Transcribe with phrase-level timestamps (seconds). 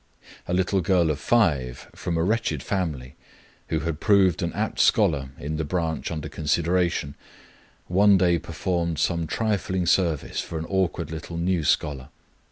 [0.47, 3.13] A little girl of five from a wretched family,
[3.67, 7.13] who had proved an apt scholar in the branch under consideration,
[7.85, 12.09] one day performed some trifling service for an awkward little new scholar.